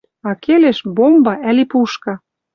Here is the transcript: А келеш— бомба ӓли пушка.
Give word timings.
А 0.29 0.31
келеш— 0.43 0.77
бомба 0.95 1.33
ӓли 1.49 1.65
пушка. 1.71 2.13